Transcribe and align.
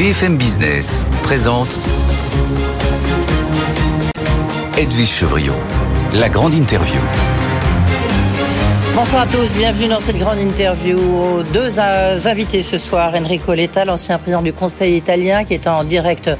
BFM 0.00 0.38
Business 0.38 1.04
présente 1.22 1.78
Edwige 4.78 5.10
Chevriot, 5.10 5.52
la 6.14 6.30
grande 6.30 6.54
interview. 6.54 6.98
Bonsoir 8.94 9.24
à 9.24 9.26
tous, 9.26 9.52
bienvenue 9.52 9.88
dans 9.88 10.00
cette 10.00 10.16
grande 10.16 10.38
interview. 10.38 11.42
Deux 11.52 11.78
invités 11.78 12.62
ce 12.62 12.78
soir, 12.78 13.12
Enrico 13.14 13.52
Letta, 13.52 13.84
l'ancien 13.84 14.16
président 14.16 14.40
du 14.40 14.54
Conseil 14.54 14.96
italien 14.96 15.44
qui 15.44 15.52
est 15.52 15.66
en 15.66 15.84
direct 15.84 16.30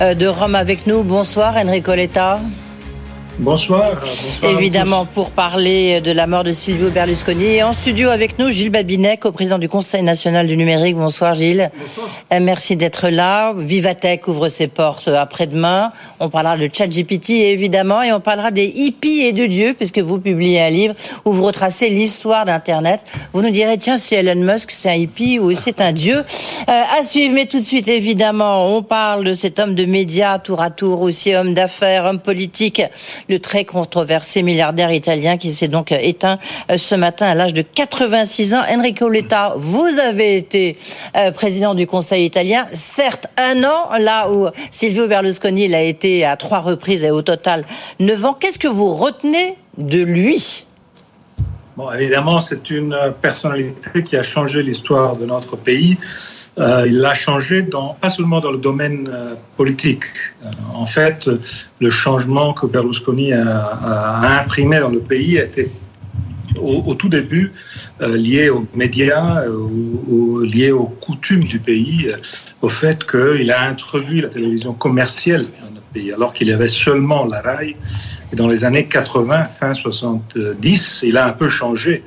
euh, 0.00 0.14
de 0.14 0.26
Rome 0.26 0.54
avec 0.54 0.86
nous. 0.86 1.02
Bonsoir 1.02 1.58
Enrico 1.58 1.94
Letta. 1.94 2.40
Bonsoir. 3.40 3.98
Évidemment, 4.42 5.06
pour 5.06 5.30
parler 5.30 6.02
de 6.02 6.12
la 6.12 6.26
mort 6.26 6.44
de 6.44 6.52
Silvio 6.52 6.90
Berlusconi. 6.90 7.46
Et 7.46 7.62
en 7.62 7.72
studio 7.72 8.10
avec 8.10 8.38
nous, 8.38 8.50
Gilles 8.50 8.68
Babinet, 8.68 9.16
co-président 9.16 9.58
du 9.58 9.66
Conseil 9.66 10.02
national 10.02 10.46
du 10.46 10.58
numérique. 10.58 10.94
Bonsoir 10.94 11.34
Gilles. 11.34 11.70
Bonsoir. 11.74 12.08
Euh, 12.34 12.38
merci 12.42 12.76
d'être 12.76 13.08
là. 13.08 13.54
Vivatech 13.56 14.28
ouvre 14.28 14.48
ses 14.48 14.68
portes 14.68 15.08
après-demain. 15.08 15.90
On 16.20 16.28
parlera 16.28 16.58
de 16.58 16.68
ChatGPT 16.70 17.30
évidemment 17.30 18.02
et 18.02 18.12
on 18.12 18.20
parlera 18.20 18.50
des 18.50 18.66
hippies 18.66 19.22
et 19.22 19.32
de 19.32 19.46
Dieu 19.46 19.72
puisque 19.72 20.00
vous 20.00 20.20
publiez 20.20 20.60
un 20.60 20.70
livre 20.70 20.94
où 21.24 21.32
vous 21.32 21.44
retracez 21.44 21.88
l'histoire 21.88 22.44
d'Internet. 22.44 23.00
Vous 23.32 23.40
nous 23.40 23.50
direz, 23.50 23.78
tiens, 23.78 23.96
si 23.96 24.14
Elon 24.14 24.34
Musk 24.34 24.70
c'est 24.70 24.90
un 24.90 24.94
hippie 24.94 25.38
ou 25.38 25.54
c'est 25.54 25.80
un 25.80 25.92
Dieu. 25.92 26.16
Euh, 26.18 26.82
à 27.00 27.02
suivre, 27.04 27.34
mais 27.34 27.46
tout 27.46 27.60
de 27.60 27.64
suite 27.64 27.88
évidemment, 27.88 28.76
on 28.76 28.82
parle 28.82 29.24
de 29.24 29.32
cet 29.32 29.58
homme 29.58 29.74
de 29.74 29.86
médias 29.86 30.38
tour 30.38 30.60
à 30.60 30.68
tour, 30.68 31.00
aussi 31.00 31.34
homme 31.34 31.54
d'affaires, 31.54 32.04
homme 32.04 32.20
politique 32.20 32.82
le 33.30 33.38
très 33.38 33.64
controversé 33.64 34.42
milliardaire 34.42 34.92
italien 34.92 35.38
qui 35.38 35.50
s'est 35.52 35.68
donc 35.68 35.92
éteint 35.92 36.38
euh, 36.70 36.76
ce 36.76 36.94
matin 36.94 37.26
à 37.26 37.34
l'âge 37.34 37.54
de 37.54 37.62
86 37.62 38.54
ans. 38.54 38.62
Enrico 38.68 39.08
Letta, 39.08 39.54
vous 39.56 39.86
avez 40.04 40.36
été 40.36 40.76
euh, 41.16 41.30
président 41.30 41.74
du 41.74 41.86
Conseil 41.86 42.26
italien, 42.26 42.66
certes 42.74 43.28
un 43.38 43.62
an, 43.64 43.96
là 43.98 44.30
où 44.30 44.48
Silvio 44.70 45.06
Berlusconi 45.06 45.68
l'a 45.68 45.82
été 45.82 46.24
à 46.24 46.36
trois 46.36 46.58
reprises 46.58 47.04
et 47.04 47.10
au 47.10 47.22
total 47.22 47.64
neuf 48.00 48.24
ans. 48.24 48.34
Qu'est-ce 48.38 48.58
que 48.58 48.68
vous 48.68 48.92
retenez 48.92 49.54
de 49.78 50.02
lui? 50.02 50.66
Bon, 51.76 51.92
évidemment, 51.92 52.40
c'est 52.40 52.68
une 52.70 52.96
personnalité 53.22 54.02
qui 54.02 54.16
a 54.16 54.24
changé 54.24 54.62
l'histoire 54.62 55.16
de 55.16 55.24
notre 55.24 55.56
pays. 55.56 55.96
Euh, 56.58 56.84
il 56.86 56.98
l'a 56.98 57.14
changé 57.14 57.62
dans, 57.62 57.94
pas 57.94 58.10
seulement 58.10 58.40
dans 58.40 58.50
le 58.50 58.58
domaine 58.58 59.08
euh, 59.10 59.34
politique. 59.56 60.02
Euh, 60.44 60.48
en 60.74 60.84
fait, 60.84 61.30
le 61.80 61.90
changement 61.90 62.54
que 62.54 62.66
Berlusconi 62.66 63.32
a, 63.32 64.40
imprimé 64.42 64.80
dans 64.80 64.88
le 64.88 64.98
pays 64.98 65.38
a 65.38 65.44
été 65.44 65.70
au, 66.60 66.94
tout 66.94 67.08
début 67.08 67.52
lié 68.00 68.50
aux 68.50 68.66
médias, 68.74 69.44
lié 70.42 70.72
aux 70.72 70.86
coutumes 71.00 71.44
du 71.44 71.60
pays, 71.60 72.10
au 72.60 72.68
fait 72.68 73.08
qu'il 73.08 73.52
a 73.52 73.68
introduit 73.68 74.20
la 74.20 74.28
télévision 74.28 74.72
commerciale 74.72 75.46
alors 76.12 76.32
qu'il 76.32 76.48
y 76.48 76.52
avait 76.52 76.68
seulement 76.68 77.26
la 77.26 77.40
RAI. 77.40 77.76
Et 78.32 78.36
dans 78.36 78.48
les 78.48 78.64
années 78.64 78.86
80, 78.86 79.44
fin 79.44 79.74
70, 79.74 81.00
il 81.02 81.16
a 81.16 81.26
un 81.26 81.32
peu 81.32 81.48
changé 81.48 82.04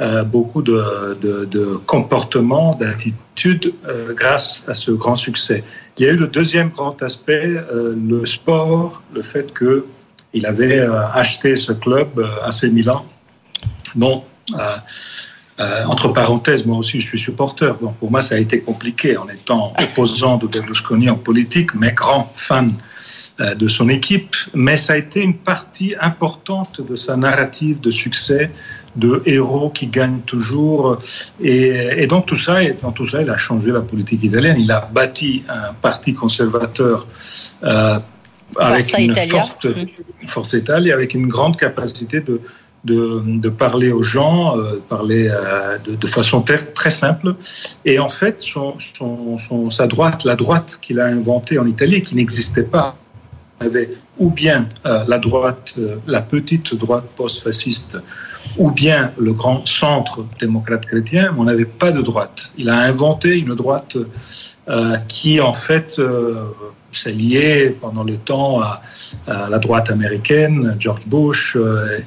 euh, 0.00 0.22
beaucoup 0.22 0.62
de, 0.62 1.80
comportements, 1.86 2.74
d'attitudes 2.74 3.74
euh, 3.88 4.14
grâce 4.14 4.62
à 4.68 4.74
ce 4.74 4.92
grand 4.92 5.16
succès. 5.16 5.64
Il 5.96 6.06
y 6.06 6.08
a 6.08 6.12
eu 6.12 6.16
le 6.16 6.28
deuxième 6.28 6.68
grand 6.68 7.02
aspect, 7.02 7.46
euh, 7.46 7.96
le 8.08 8.24
sport, 8.24 9.02
le 9.12 9.22
fait 9.22 9.52
qu'il 9.52 10.46
avait 10.46 10.86
acheté 11.14 11.56
ce 11.56 11.72
club 11.72 12.24
AC 12.44 12.64
Milan, 12.70 13.04
dont 13.96 14.22
euh, 15.60 15.84
entre 15.86 16.08
parenthèses, 16.08 16.64
moi 16.64 16.78
aussi, 16.78 17.00
je 17.00 17.08
suis 17.08 17.18
supporter. 17.18 17.74
Donc, 17.80 17.96
pour 17.96 18.10
moi, 18.10 18.20
ça 18.20 18.36
a 18.36 18.38
été 18.38 18.60
compliqué 18.60 19.16
en 19.16 19.28
étant 19.28 19.72
opposant 19.80 20.36
de 20.36 20.46
Berlusconi 20.46 21.10
en 21.10 21.16
politique, 21.16 21.74
mais 21.74 21.92
grand 21.92 22.30
fan 22.34 22.74
euh, 23.40 23.54
de 23.56 23.66
son 23.66 23.88
équipe. 23.88 24.36
Mais 24.54 24.76
ça 24.76 24.92
a 24.92 24.96
été 24.96 25.20
une 25.20 25.34
partie 25.34 25.96
importante 26.00 26.80
de 26.80 26.94
sa 26.94 27.16
narrative 27.16 27.80
de 27.80 27.90
succès, 27.90 28.52
de 28.94 29.20
héros 29.26 29.70
qui 29.70 29.88
gagnent 29.88 30.20
toujours. 30.20 30.98
Et, 31.40 32.02
et 32.02 32.06
donc, 32.06 32.26
tout 32.26 32.36
ça, 32.36 32.62
et 32.62 32.76
dans 32.80 32.92
tout 32.92 33.06
ça, 33.06 33.20
il 33.20 33.30
a 33.30 33.36
changé 33.36 33.72
la 33.72 33.80
politique 33.80 34.22
italienne. 34.22 34.58
Il 34.60 34.70
a 34.70 34.88
bâti 34.92 35.42
un 35.48 35.72
parti 35.72 36.14
conservateur. 36.14 37.06
Euh, 37.64 37.98
avec 38.58 38.84
Forza 38.84 39.00
une 39.00 39.10
Italia. 39.10 39.42
forte 39.42 39.66
force 40.26 40.52
Italie, 40.54 40.92
avec 40.92 41.14
une 41.14 41.26
grande 41.26 41.56
capacité 41.56 42.20
de, 42.20 42.40
de, 42.84 43.22
de 43.26 43.48
parler 43.48 43.90
aux 43.90 44.02
gens, 44.02 44.58
euh, 44.58 44.80
parler 44.88 45.28
euh, 45.30 45.78
de, 45.78 45.94
de, 45.94 46.06
façon 46.06 46.42
très, 46.42 46.90
simple. 46.90 47.34
Et 47.84 47.98
en 47.98 48.08
fait, 48.08 48.42
son, 48.42 48.74
son, 48.94 49.38
son, 49.38 49.70
sa 49.70 49.86
droite, 49.86 50.24
la 50.24 50.36
droite 50.36 50.78
qu'il 50.80 51.00
a 51.00 51.06
inventée 51.06 51.58
en 51.58 51.66
Italie, 51.66 52.02
qui 52.02 52.14
n'existait 52.16 52.64
pas, 52.64 52.96
avait 53.60 53.90
ou 54.18 54.30
bien 54.30 54.68
euh, 54.86 55.04
la 55.06 55.18
droite, 55.18 55.74
euh, 55.78 55.96
la 56.06 56.20
petite 56.20 56.74
droite 56.74 57.04
post-fasciste, 57.16 57.96
ou 58.56 58.70
bien 58.70 59.12
le 59.18 59.32
grand 59.32 59.66
centre 59.66 60.24
démocrate 60.40 60.86
chrétien, 60.86 61.32
mais 61.32 61.40
on 61.40 61.44
n'avait 61.44 61.64
pas 61.64 61.92
de 61.92 62.02
droite. 62.02 62.52
Il 62.56 62.68
a 62.68 62.78
inventé 62.78 63.38
une 63.38 63.54
droite 63.54 63.96
euh, 64.68 64.96
qui, 65.08 65.40
en 65.40 65.54
fait, 65.54 66.00
s'est 66.90 67.12
liée 67.12 67.76
pendant 67.80 68.04
le 68.04 68.16
temps 68.16 68.60
à, 68.60 68.82
à, 69.26 69.48
la 69.48 69.58
droite 69.58 69.90
américaine, 69.90 70.76
George 70.78 71.06
Bush 71.06 71.56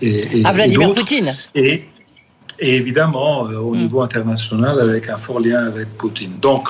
et, 0.02 0.40
et, 0.40 0.46
à 0.46 0.52
Vladimir 0.52 0.90
et 0.90 0.94
Poutine. 0.94 1.32
Et, 1.56 1.84
et, 2.60 2.76
évidemment, 2.76 3.42
au 3.42 3.74
mm. 3.74 3.78
niveau 3.78 4.02
international, 4.02 4.80
avec 4.80 5.10
un 5.10 5.18
fort 5.18 5.40
lien 5.40 5.66
avec 5.66 5.90
Poutine. 5.98 6.34
Donc, 6.42 6.70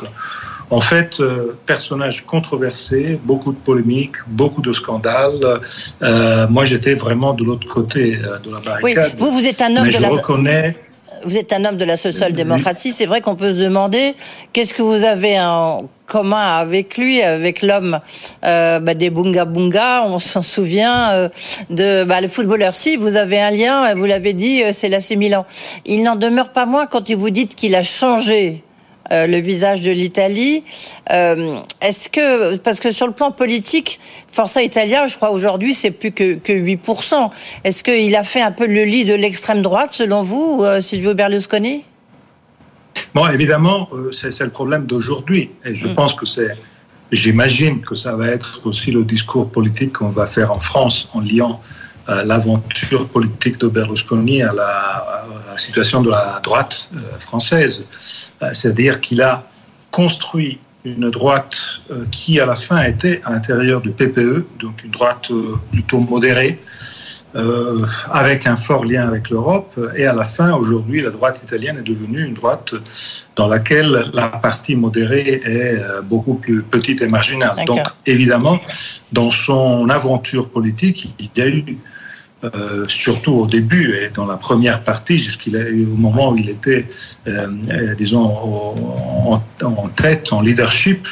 en 0.72 0.80
fait, 0.80 1.20
euh, 1.20 1.58
personnage 1.66 2.26
controversé, 2.26 3.20
beaucoup 3.24 3.52
de 3.52 3.58
polémiques, 3.58 4.16
beaucoup 4.28 4.62
de 4.62 4.72
scandales. 4.72 5.59
Euh, 6.02 6.48
moi, 6.50 6.66
j'étais 6.66 6.94
vraiment 6.94 7.34
de 7.34 7.44
l'autre 7.44 7.68
côté 7.68 8.16
de 8.16 8.52
la 8.52 8.59
barricade. 8.62 9.12
Oui, 9.14 9.20
vous, 9.20 9.32
vous 9.32 9.46
êtes 9.46 9.62
un 9.62 9.76
homme 9.76 9.84
mais 9.84 9.90
de 9.90 9.98
je 9.98 10.02
la... 10.02 10.09
reconnais 10.09 10.76
vous 11.24 11.38
êtes 11.38 11.54
un 11.54 11.66
homme 11.66 11.78
de 11.78 11.86
la 11.86 11.98
social-démocratie. 11.98 12.92
C'est 12.92 13.06
vrai 13.06 13.22
qu'on 13.22 13.36
peut 13.36 13.52
se 13.52 13.59
demander 13.59 14.16
qu'est-ce 14.54 14.74
que 14.74 14.82
vous 14.82 15.04
avez 15.04 15.40
en 15.40 15.88
commun 16.08 16.58
avec 16.58 16.98
lui, 16.98 17.22
avec 17.22 17.62
l'homme 17.62 18.00
euh, 18.44 18.80
bah, 18.80 18.94
des 18.94 19.09
bunga 19.09 19.46
bunga. 19.46 20.03
On 20.06 20.20
s'en 20.20 20.42
souvient 20.42 21.12
euh, 21.12 21.30
de 21.70 22.03
bah, 22.06 22.22
le 22.22 22.28
footballeur. 22.28 22.76
Si 22.76 22.96
vous 22.96 23.16
avez 23.16 23.40
un 23.40 23.52
lien, 23.52 23.94
vous 23.96 24.06
l'avez 24.06 24.34
dit, 24.34 24.64
c'est 24.72 24.90
l'AC 24.90 25.12
Milan. 25.12 25.46
Il 25.86 26.03
n'en 26.03 26.16
demeure 26.16 26.50
pas 26.50 26.66
moins 26.66 26.86
quand 26.86 27.12
vous 27.12 27.30
dites 27.30 27.56
qu'il 27.56 27.76
a 27.76 27.84
changé 27.84 28.64
euh, 29.12 29.28
le 29.28 29.38
visage 29.38 29.82
de 29.82 29.92
l'Italie. 29.92 30.64
Euh, 31.12 31.58
Est-ce 31.82 32.10
que, 32.10 32.56
parce 32.58 32.80
que 32.80 32.92
sur 32.92 33.08
le 33.08 33.14
plan 33.14 33.32
politique, 33.32 34.00
Forza 34.30 34.62
Italia, 34.62 35.08
je 35.08 35.16
crois 35.18 35.32
aujourd'hui, 35.32 35.74
c'est 35.74 35.92
plus 35.92 36.12
que, 36.12 36.36
que 36.36 36.54
8%. 36.54 37.30
Est-ce 37.64 37.84
qu'il 37.84 38.16
a 38.16 38.24
fait 38.24 38.42
un 38.42 38.52
peu 38.52 38.68
le 38.68 38.84
lit 38.84 39.06
de 39.06 39.14
l'extrême 39.14 39.62
droite, 39.62 39.92
selon 39.92 40.22
vous, 40.22 40.62
euh, 40.62 40.82
Silvio 40.82 41.14
Berlusconi? 41.14 41.84
Bon, 43.14 43.28
évidemment, 43.28 43.90
c'est 44.12 44.40
le 44.40 44.50
problème 44.50 44.86
d'aujourd'hui. 44.86 45.50
Et 45.66 45.76
je 45.76 45.88
mm. 45.88 45.96
pense 45.96 46.14
que 46.14 46.26
c'est, 46.26 46.58
j'imagine 47.12 47.82
que 47.82 47.96
ça 47.96 48.16
va 48.16 48.28
être 48.28 48.62
aussi 48.66 48.92
le 48.92 49.04
discours 49.04 49.50
politique 49.50 49.94
qu'on 49.94 50.10
va 50.10 50.26
faire 50.26 50.52
en 50.52 50.60
France 50.60 51.10
en 51.14 51.20
liant 51.20 51.62
l'aventure 52.08 53.08
politique 53.08 53.58
de 53.60 53.68
Berlusconi 53.68 54.42
à 54.42 54.52
la, 54.54 54.64
à 54.64 55.26
la, 55.52 55.58
situation 55.58 56.02
de 56.02 56.10
la 56.10 56.42
droite 56.44 56.90
euh, 56.96 57.00
française. 57.20 57.86
Euh, 58.42 58.50
C'est-à-dire 58.54 59.00
qu'il 59.02 59.22
a 59.22 59.44
construit 59.92 60.60
une 60.84 61.12
droite 61.12 61.58
euh, 61.92 62.06
qui, 62.12 62.40
à 62.40 62.46
la 62.46 62.56
fin, 62.56 62.84
était 62.84 63.22
à 63.26 63.32
l'intérieur 63.32 63.82
du 63.82 63.92
PPE, 63.92 64.46
donc 64.60 64.84
une 64.84 64.92
droite 64.92 65.30
euh, 65.32 65.56
plutôt 65.72 66.00
modérée, 66.00 66.60
euh, 67.36 67.86
avec 68.12 68.47
un 68.47 68.56
fort 68.56 68.86
lien 68.86 69.08
avec 69.08 69.30
l'Europe. 69.30 69.80
Et 69.96 70.06
à 70.06 70.14
la 70.14 70.24
fin, 70.24 70.53
aujourd'hui, 70.53 71.02
la 71.02 71.09
droite 71.09 71.42
italienne 71.44 71.78
est 71.78 71.90
devenue 71.90 72.25
une 72.25 72.34
droite 72.34 72.74
dans 73.36 73.47
laquelle 73.47 74.09
la 74.14 74.28
partie 74.28 74.75
modérée 74.75 75.41
est 75.46 75.81
beaucoup 76.03 76.35
plus 76.35 76.61
petite 76.61 77.02
et 77.02 77.08
marginale. 77.08 77.66
Donc, 77.66 77.82
évidemment, 78.06 78.59
dans 79.11 79.32
son 79.32 79.90
aventure 79.90 80.50
politique, 80.50 81.14
il 81.20 81.29
y 81.35 81.41
a 81.41 81.47
eu 81.47 81.78
euh, 82.44 82.85
surtout 82.88 83.34
au 83.34 83.46
début 83.46 83.94
et 83.94 84.09
dans 84.09 84.26
la 84.26 84.35
première 84.35 84.82
partie, 84.82 85.20
jusqu'au 85.20 85.52
moment 85.96 86.32
où 86.32 86.38
il 86.38 86.50
était, 86.50 86.88
euh, 87.28 87.94
disons, 87.96 88.23
en, 88.23 89.44
en, 89.63 89.87
tête, 89.90 90.34
en 90.34 90.41
leadership, 90.41 91.08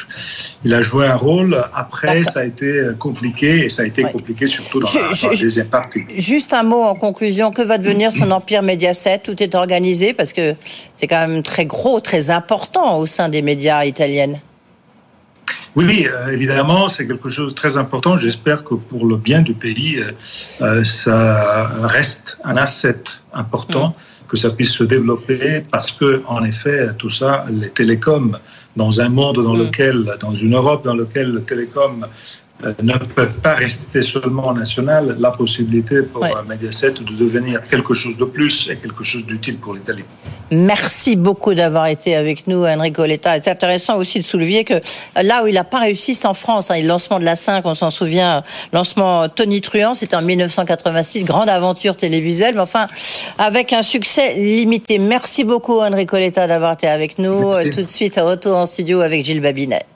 il 0.64 0.74
a 0.74 0.82
joué 0.82 1.06
un 1.06 1.16
rôle. 1.16 1.62
Après, 1.74 2.24
ça 2.24 2.40
a 2.40 2.44
été 2.44 2.88
compliqué 2.98 3.64
et 3.64 3.68
ça 3.68 3.82
a 3.82 3.86
été 3.86 4.04
ouais. 4.04 4.12
compliqué 4.12 4.46
surtout 4.46 4.80
dans, 4.80 4.86
je, 4.86 4.98
la, 4.98 5.08
dans 5.08 5.30
la 5.30 5.36
deuxième 5.36 5.68
partie. 5.68 6.00
Juste 6.16 6.52
un 6.52 6.62
mot 6.62 6.82
en 6.82 6.94
conclusion. 6.94 7.50
Que 7.50 7.62
va 7.62 7.78
devenir 7.78 8.12
son 8.12 8.30
empire 8.30 8.62
Mediaset? 8.62 9.20
Tout 9.20 9.42
est 9.42 9.54
organisé 9.54 10.12
parce 10.12 10.32
que 10.32 10.54
c'est 10.96 11.06
quand 11.06 11.26
même 11.26 11.42
très 11.42 11.66
gros, 11.66 12.00
très 12.00 12.30
important 12.30 12.98
au 12.98 13.06
sein 13.06 13.28
des 13.28 13.42
médias 13.42 13.84
italiennes. 13.84 14.40
Oui, 15.76 16.08
euh, 16.10 16.32
évidemment, 16.32 16.88
c'est 16.88 17.06
quelque 17.06 17.28
chose 17.28 17.54
de 17.54 17.56
très 17.56 17.76
important. 17.76 18.16
J'espère 18.16 18.64
que 18.64 18.74
pour 18.74 19.06
le 19.06 19.16
bien 19.16 19.40
du 19.40 19.54
pays, 19.54 20.02
euh, 20.60 20.84
ça 20.84 21.70
reste 21.82 22.38
un 22.44 22.56
asset 22.56 23.02
important, 23.32 23.88
mm. 23.88 24.28
que 24.28 24.36
ça 24.36 24.50
puisse 24.50 24.72
se 24.72 24.84
développer, 24.84 25.62
parce 25.70 25.92
que, 25.92 26.22
en 26.26 26.44
effet, 26.44 26.88
tout 26.98 27.10
ça, 27.10 27.46
les 27.50 27.70
télécoms, 27.70 28.36
dans 28.76 29.00
un 29.00 29.08
monde 29.08 29.42
dans 29.42 29.54
mm. 29.54 29.58
lequel, 29.58 30.16
dans 30.20 30.34
une 30.34 30.54
Europe 30.54 30.84
dans 30.84 30.94
laquelle 30.94 31.30
le 31.30 31.42
télécom 31.42 32.06
euh, 32.64 32.72
ne 32.82 32.96
peuvent 32.98 33.40
pas 33.40 33.54
rester 33.54 34.02
seulement 34.02 34.52
national, 34.52 35.16
la 35.18 35.30
possibilité 35.30 36.02
pour 36.02 36.26
Mediaset 36.48 36.92
de 36.92 37.16
devenir 37.16 37.62
quelque 37.62 37.94
chose 37.94 38.18
de 38.18 38.24
plus 38.24 38.68
et 38.70 38.76
quelque 38.76 39.04
chose 39.04 39.24
d'utile 39.24 39.58
pour 39.58 39.74
l'Italie. 39.74 40.04
Merci 40.50 41.16
beaucoup 41.16 41.54
d'avoir 41.54 41.86
été 41.86 42.16
avec 42.16 42.46
nous, 42.46 42.64
Enrico 42.64 43.04
Letta. 43.04 43.34
C'est 43.42 43.50
intéressant 43.50 43.96
aussi 43.96 44.18
de 44.18 44.24
soulever 44.24 44.64
que 44.64 44.74
là 45.22 45.44
où 45.44 45.46
il 45.46 45.54
n'a 45.54 45.64
pas 45.64 45.78
réussi, 45.78 46.14
c'est 46.14 46.26
en 46.26 46.34
France. 46.34 46.70
Hein, 46.70 46.80
le 46.80 46.88
lancement 46.88 47.18
de 47.18 47.24
la 47.24 47.36
5, 47.36 47.64
on 47.66 47.74
s'en 47.74 47.90
souvient, 47.90 48.42
lancement 48.72 49.28
Tony 49.28 49.60
Truant, 49.60 49.94
c'était 49.94 50.16
en 50.16 50.22
1986, 50.22 51.24
grande 51.24 51.48
aventure 51.48 51.96
télévisuelle, 51.96 52.54
mais 52.54 52.60
enfin, 52.60 52.86
avec 53.38 53.72
un 53.72 53.82
succès 53.82 54.34
limité. 54.34 54.98
Merci 54.98 55.44
beaucoup, 55.44 55.80
Enrico 55.80 56.16
Letta, 56.16 56.46
d'avoir 56.46 56.72
été 56.72 56.88
avec 56.88 57.18
nous. 57.18 57.52
Tout 57.72 57.82
de 57.82 57.86
suite, 57.86 58.20
retour 58.20 58.56
en 58.56 58.66
studio 58.66 59.00
avec 59.00 59.24
Gilles 59.24 59.40
Babinet. 59.40 59.86